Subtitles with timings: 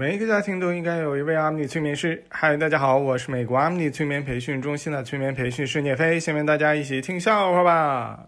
[0.00, 2.24] 每一个家庭都应该有一位阿米尼催眠师。
[2.30, 6.18] 嗨，大家好，我是美国阿米尼催眠培训中心的催眠培训师聂飞。
[6.18, 8.26] 下面大家一起听笑话吧。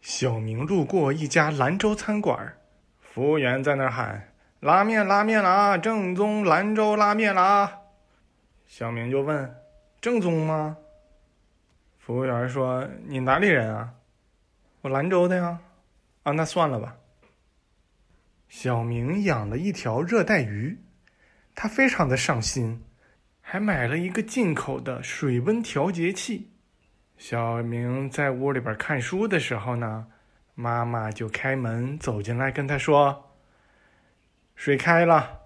[0.00, 2.54] 小明路过一家兰州餐馆，
[2.98, 4.26] 服务员在那儿喊
[4.60, 7.80] ：“拉面，拉面啦，正宗兰州拉面啦。”
[8.66, 9.54] 小明就问
[10.00, 10.78] ：“正宗吗？”
[12.00, 13.90] 服务员说：“你哪里人啊
[14.80, 15.58] ？”“我兰州的呀。
[16.24, 16.96] ”“啊，那算了吧。”
[18.52, 20.78] 小明养了一条热带鱼，
[21.54, 22.84] 他非常的上心，
[23.40, 26.50] 还买了一个进口的水温调节器。
[27.16, 30.06] 小明在屋里边看书的时候呢，
[30.54, 33.32] 妈妈就开门走进来跟他说
[34.54, 35.40] ：“水开了。”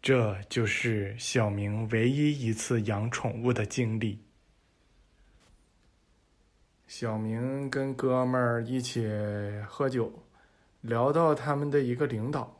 [0.00, 4.22] 这就是小明唯一一次养宠物的经历。
[6.86, 9.10] 小明跟哥们儿一起
[9.66, 10.20] 喝酒。
[10.84, 12.54] 聊到他们的一个领导，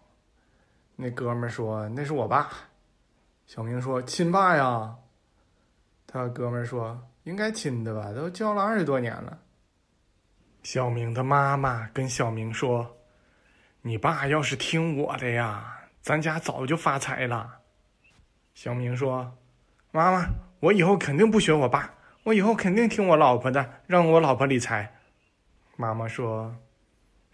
[0.96, 2.48] 那哥们说：“那是我爸。”
[3.46, 4.96] 小明说：“亲爸呀。”
[6.08, 9.38] 他哥们说：“应该亲的吧，都交了二十多年了。”
[10.64, 12.96] 小明的妈妈跟小明说
[13.82, 17.58] ：“你爸要是听我的呀，咱家早就发财了。”
[18.54, 19.30] 小明说
[19.92, 20.26] ：“妈妈，
[20.60, 24.94] 我以后肯定不学我爸，我以后肯定听我老婆的，让我老婆理财。”
[25.76, 26.56] 妈妈说。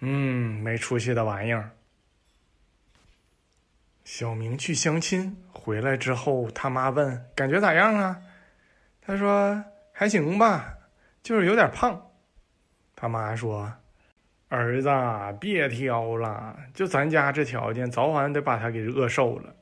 [0.01, 1.71] 嗯，没出息的玩意儿。
[4.05, 8.21] 小明去相亲回来之后，他妈问：“感觉咋样啊？”
[9.01, 10.75] 他说：“还行吧，
[11.23, 12.09] 就是有点胖。”
[12.97, 13.73] 他妈说
[14.49, 14.89] ：“儿子，
[15.39, 19.55] 别挑了，就咱家这条件，早晚得把他给饿瘦了。”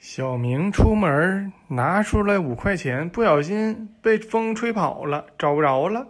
[0.00, 6.06] 小明出门拿出来五块钱，不小心被风吹跑了，找不着了，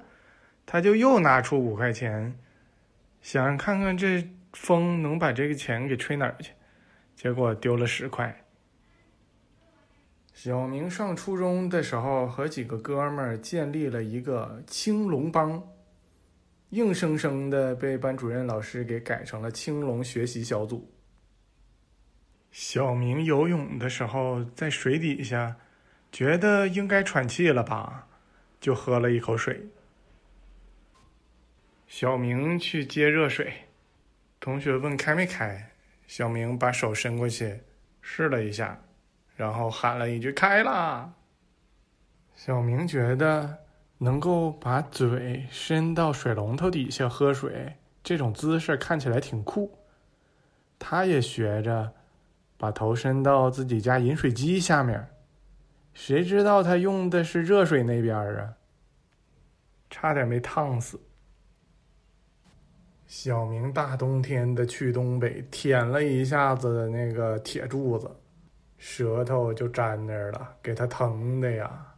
[0.65, 2.39] 他就又拿出五块钱。
[3.21, 6.53] 想看看这风能把这个钱给吹哪儿去，
[7.15, 8.45] 结果丢了十块。
[10.33, 15.63] 小明上初中的时候，和几个哥们儿建立了一个青龙帮，
[16.71, 20.89] 硬生生的被班主任老师给改成了青龙学习小组。
[22.53, 25.57] 小明游泳的时候，在水底下，
[26.13, 28.07] 觉得应该喘气了吧，
[28.61, 29.69] 就喝了一口水。
[31.89, 33.51] 小明去接热水，
[34.39, 35.71] 同学问开没开，
[36.07, 37.61] 小明把手伸过去
[38.03, 38.79] 试了一下，
[39.35, 41.11] 然后喊了一句“开啦”。
[42.37, 43.57] 小明觉得
[43.97, 47.73] 能够把嘴伸到水龙头底下喝水，
[48.05, 49.79] 这种姿势看起来挺酷，
[50.79, 51.95] 他也学着
[52.59, 55.09] 把头伸到自己家饮水机下面，
[55.95, 58.53] 谁知道他用的是热水那边啊，
[59.89, 61.01] 差点没烫死。
[63.09, 68.09] 小明大冬天的去东北舔了一下子那个铁柱子，
[68.77, 71.95] 舌头就粘那儿了，给他疼的呀。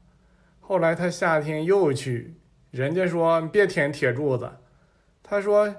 [0.60, 2.36] 后来他夏天又去，
[2.70, 4.48] 人家说别舔铁柱子，
[5.20, 5.74] 他说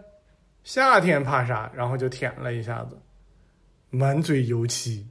[0.66, 3.00] 夏天怕啥，然后就舔了一下子，
[3.90, 5.08] 满嘴油漆。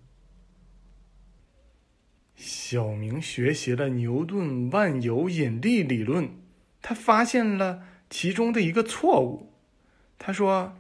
[2.35, 6.29] 小明学习了牛顿万有引力理论，
[6.83, 9.50] 他发现了其中的一个错误。
[10.23, 10.77] 他说：“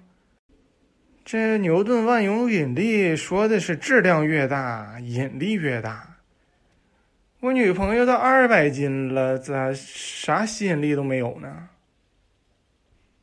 [1.24, 6.18] 这牛顿万有引力说的是质量越大，引力越大。
[7.40, 11.70] 我女朋友都二百斤了，咋啥吸引力都没有呢？”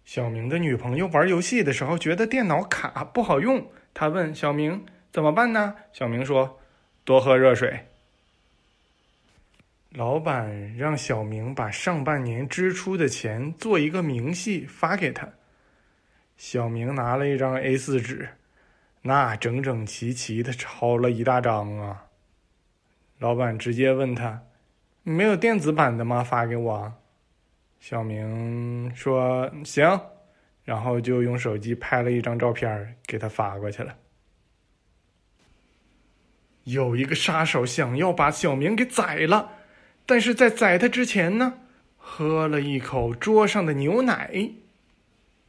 [0.05, 3.63] 小明的女朋友玩游戏的时候觉得电脑卡不好用，
[3.93, 5.75] 他问小明怎么办呢？
[5.93, 6.59] 小明说
[7.05, 7.85] ：“多喝热水。”
[9.93, 15.29] 老板让小明把上半年支出的钱做一个明细发给他。
[16.37, 18.29] 小明拿了一张 A 四纸，
[19.01, 22.05] 那整整齐齐的抄了一大张啊！
[23.17, 24.43] 老板直接问他
[25.01, 26.23] ：“没有电子版的吗？
[26.23, 26.93] 发给我。”
[27.81, 29.99] 小明说：“行。”
[30.63, 33.95] 然后就用手机拍了一张照片给他发过去了。
[36.65, 39.53] 有一个杀手想要把小明给宰了，
[40.05, 41.61] 但是在宰他之前呢，
[41.95, 44.51] 喝了一口桌上的牛奶。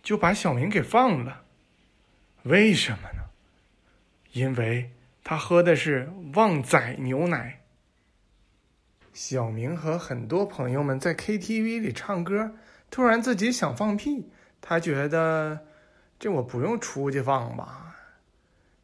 [0.08, 1.42] 就把小明给放了，
[2.44, 3.24] 为什么呢？
[4.32, 4.90] 因为
[5.22, 7.60] 他喝的是旺仔牛奶。
[9.12, 12.54] 小明和很多朋友们在 KTV 里唱歌，
[12.90, 14.30] 突然自己想放屁，
[14.62, 15.66] 他觉得
[16.18, 17.94] 这我不用出去放吧，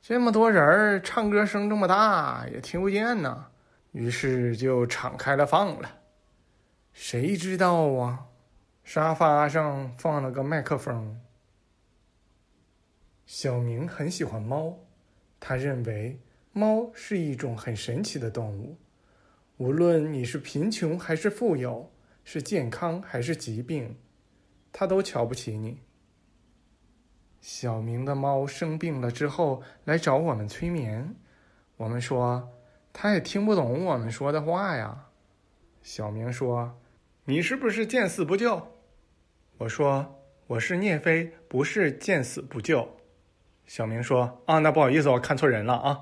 [0.03, 3.47] 这么多人唱歌声这么大也听不见呢，
[3.93, 5.91] 于是就敞开了放了。
[6.93, 8.27] 谁知道啊？
[8.85, 11.19] 沙发上放了个麦克风。
[13.25, 14.79] 小明很喜欢猫，
[15.41, 16.21] 他认为
[16.53, 18.77] 猫是一种很神奇的动物，
[19.57, 21.91] 无论你是贫穷还是富有，
[22.25, 23.97] 是健康还是疾病，
[24.71, 25.81] 他都瞧不起你。
[27.41, 31.17] 小明的猫生病了之后来找我们催眠，
[31.79, 32.51] 我们说
[32.93, 35.07] 他也听不懂我们说的话呀。
[35.83, 36.79] 小明说
[37.25, 38.69] ：“你是不是见死不救？”
[39.59, 42.97] 我说：“我是聂飞，不是见死不救。”
[43.67, 46.01] 小明说：“啊，那不好意思，我看错人了啊。”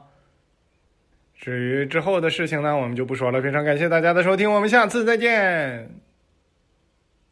[1.34, 3.42] 至于之后的事情呢，我们就不说了。
[3.42, 5.90] 非常感谢大家的收听，我们下次再见。